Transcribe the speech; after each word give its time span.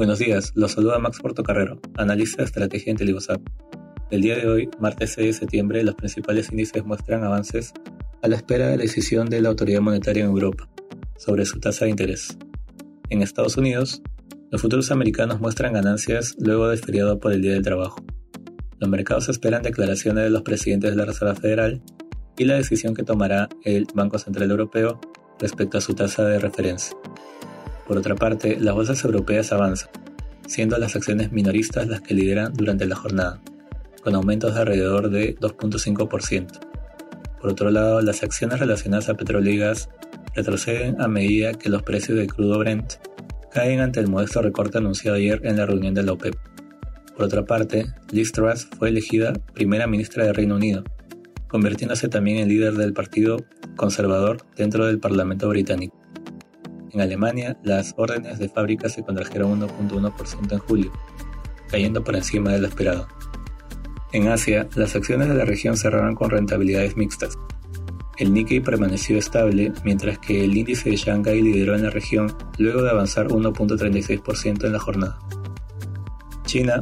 Buenos 0.00 0.18
días, 0.18 0.52
los 0.54 0.72
saluda 0.72 0.98
Max 0.98 1.18
Portocarrero, 1.20 1.78
analista 1.98 2.38
de 2.38 2.44
estrategia 2.44 2.90
en. 2.90 3.42
El 4.10 4.22
día 4.22 4.34
de 4.34 4.48
hoy, 4.48 4.70
martes 4.80 5.12
6 5.12 5.26
de 5.26 5.32
septiembre, 5.34 5.84
los 5.84 5.94
principales 5.94 6.50
índices 6.50 6.86
muestran 6.86 7.22
avances 7.22 7.74
a 8.22 8.28
la 8.28 8.36
espera 8.36 8.68
de 8.68 8.78
la 8.78 8.82
decisión 8.84 9.28
de 9.28 9.42
la 9.42 9.50
autoridad 9.50 9.82
monetaria 9.82 10.24
en 10.24 10.30
Europa 10.30 10.70
sobre 11.18 11.44
su 11.44 11.60
tasa 11.60 11.84
de 11.84 11.90
interés. 11.90 12.38
En 13.10 13.20
Estados 13.20 13.58
Unidos, 13.58 14.00
los 14.50 14.62
futuros 14.62 14.90
americanos 14.90 15.38
muestran 15.38 15.74
ganancias 15.74 16.34
luego 16.38 16.68
del 16.68 16.78
feriado 16.78 17.20
por 17.20 17.34
el 17.34 17.42
Día 17.42 17.52
del 17.52 17.62
Trabajo. 17.62 18.02
Los 18.78 18.88
mercados 18.88 19.28
esperan 19.28 19.60
declaraciones 19.60 20.24
de 20.24 20.30
los 20.30 20.40
presidentes 20.40 20.92
de 20.92 20.96
la 20.96 21.04
Reserva 21.04 21.34
Federal 21.34 21.82
y 22.38 22.46
la 22.46 22.54
decisión 22.54 22.94
que 22.94 23.02
tomará 23.02 23.50
el 23.64 23.86
Banco 23.94 24.18
Central 24.18 24.50
Europeo 24.50 24.98
respecto 25.38 25.76
a 25.76 25.82
su 25.82 25.92
tasa 25.92 26.24
de 26.24 26.38
referencia. 26.38 26.96
Por 27.90 27.98
otra 27.98 28.14
parte, 28.14 28.56
las 28.60 28.72
bolsas 28.72 29.02
europeas 29.02 29.50
avanzan, 29.50 29.90
siendo 30.46 30.78
las 30.78 30.94
acciones 30.94 31.32
minoristas 31.32 31.88
las 31.88 32.00
que 32.00 32.14
lideran 32.14 32.54
durante 32.54 32.86
la 32.86 32.94
jornada, 32.94 33.40
con 34.04 34.14
aumentos 34.14 34.54
de 34.54 34.60
alrededor 34.60 35.10
de 35.10 35.34
2.5%. 35.34 36.46
Por 37.40 37.50
otro 37.50 37.72
lado, 37.72 38.00
las 38.00 38.22
acciones 38.22 38.60
relacionadas 38.60 39.08
a 39.08 39.14
petróleo 39.14 39.52
y 39.52 39.58
gas 39.58 39.88
retroceden 40.36 41.00
a 41.00 41.08
medida 41.08 41.54
que 41.54 41.68
los 41.68 41.82
precios 41.82 42.16
del 42.16 42.32
crudo 42.32 42.60
Brent 42.60 42.92
caen 43.52 43.80
ante 43.80 43.98
el 43.98 44.06
modesto 44.06 44.40
recorte 44.40 44.78
anunciado 44.78 45.16
ayer 45.16 45.40
en 45.42 45.56
la 45.56 45.66
reunión 45.66 45.92
de 45.92 46.04
la 46.04 46.12
OPEP. 46.12 46.36
Por 47.16 47.24
otra 47.24 47.44
parte, 47.44 47.86
Liz 48.12 48.30
Truss 48.30 48.68
fue 48.78 48.90
elegida 48.90 49.32
primera 49.52 49.88
ministra 49.88 50.24
de 50.24 50.32
Reino 50.32 50.54
Unido, 50.54 50.84
convirtiéndose 51.48 52.08
también 52.08 52.36
en 52.38 52.50
líder 52.50 52.74
del 52.74 52.92
Partido 52.92 53.38
Conservador 53.74 54.46
dentro 54.54 54.86
del 54.86 55.00
Parlamento 55.00 55.48
británico. 55.48 55.99
En 56.92 57.00
Alemania, 57.00 57.56
las 57.62 57.94
órdenes 57.96 58.40
de 58.40 58.48
fábrica 58.48 58.88
se 58.88 59.04
contrajeron 59.04 59.60
1.1% 59.60 60.52
en 60.52 60.58
julio, 60.58 60.92
cayendo 61.68 62.02
por 62.02 62.16
encima 62.16 62.50
de 62.50 62.58
lo 62.58 62.66
esperado. 62.66 63.06
En 64.12 64.26
Asia, 64.26 64.68
las 64.74 64.96
acciones 64.96 65.28
de 65.28 65.34
la 65.34 65.44
región 65.44 65.76
cerraron 65.76 66.16
con 66.16 66.30
rentabilidades 66.30 66.96
mixtas. 66.96 67.38
El 68.18 68.34
Nikkei 68.34 68.58
permaneció 68.60 69.18
estable, 69.18 69.72
mientras 69.84 70.18
que 70.18 70.44
el 70.44 70.56
índice 70.56 70.90
de 70.90 70.96
Shanghai 70.96 71.40
lideró 71.40 71.76
en 71.76 71.84
la 71.84 71.90
región 71.90 72.36
luego 72.58 72.82
de 72.82 72.90
avanzar 72.90 73.28
1.36% 73.28 74.64
en 74.64 74.72
la 74.72 74.78
jornada. 74.80 75.18
China, 76.44 76.80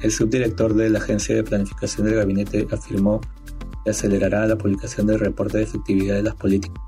el 0.00 0.10
subdirector 0.10 0.72
de 0.74 0.88
la 0.88 0.98
Agencia 0.98 1.34
de 1.34 1.44
Planificación 1.44 2.06
del 2.06 2.16
Gabinete 2.16 2.66
afirmó 2.72 3.20
que 3.84 3.90
acelerará 3.90 4.46
la 4.46 4.56
publicación 4.56 5.06
del 5.06 5.20
reporte 5.20 5.58
de 5.58 5.64
efectividad 5.64 6.14
de 6.14 6.22
las 6.22 6.34
políticas 6.36 6.82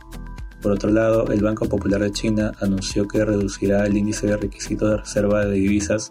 por 0.65 0.73
otro 0.73 0.89
lado, 0.89 1.31
el 1.31 1.43
Banco 1.43 1.69
Popular 1.69 2.01
de 2.01 2.11
China 2.11 2.53
anunció 2.63 3.07
que 3.07 3.23
reducirá 3.23 3.85
el 3.85 3.99
índice 3.99 4.29
de 4.29 4.39
requisitos 4.39 4.89
de 4.89 4.97
reserva 4.97 5.45
de 5.45 5.53
divisas 5.53 6.11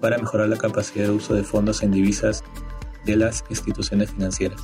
para 0.00 0.16
mejorar 0.16 0.48
la 0.48 0.56
capacidad 0.56 1.04
de 1.04 1.10
uso 1.10 1.34
de 1.34 1.44
fondos 1.44 1.82
en 1.82 1.90
divisas 1.90 2.42
de 3.04 3.16
las 3.16 3.44
instituciones 3.50 4.10
financieras. 4.10 4.62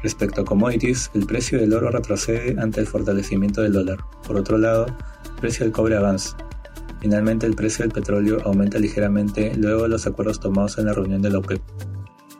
Respecto 0.00 0.42
a 0.42 0.44
commodities, 0.44 1.10
el 1.12 1.26
precio 1.26 1.58
del 1.58 1.72
oro 1.72 1.90
retrocede 1.90 2.54
ante 2.60 2.78
el 2.78 2.86
fortalecimiento 2.86 3.62
del 3.62 3.72
dólar. 3.72 3.98
Por 4.24 4.36
otro 4.36 4.56
lado, 4.58 4.86
el 5.24 5.40
precio 5.40 5.64
del 5.64 5.72
cobre 5.72 5.96
avanza. 5.96 6.36
Finalmente, 7.00 7.46
el 7.46 7.56
precio 7.56 7.82
del 7.82 7.90
petróleo 7.90 8.38
aumenta 8.44 8.78
ligeramente 8.78 9.56
luego 9.56 9.82
de 9.82 9.88
los 9.88 10.06
acuerdos 10.06 10.38
tomados 10.38 10.78
en 10.78 10.86
la 10.86 10.92
reunión 10.92 11.20
de 11.20 11.30
la 11.30 11.38
OPEP, 11.38 11.60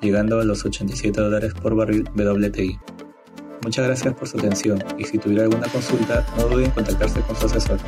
llegando 0.00 0.38
a 0.38 0.44
los 0.44 0.64
87 0.64 1.20
dólares 1.20 1.52
por 1.52 1.74
barril 1.74 2.08
WTI. 2.14 2.78
Muchas 3.64 3.86
gracias 3.86 4.14
por 4.14 4.28
su 4.28 4.38
atención 4.38 4.82
y 4.98 5.04
si 5.04 5.18
tuviera 5.18 5.44
alguna 5.44 5.68
consulta 5.68 6.26
no 6.36 6.48
duden 6.48 6.66
en 6.66 6.70
contactarse 6.72 7.20
con 7.20 7.36
su 7.36 7.46
asesor. 7.46 7.78